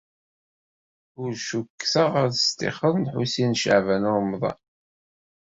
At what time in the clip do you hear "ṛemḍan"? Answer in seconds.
4.21-4.59